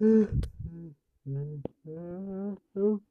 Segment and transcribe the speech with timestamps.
[0.00, 0.28] 嗯。
[0.64, 2.56] 嗯嗯嗯嗯。
[2.74, 3.05] 嗯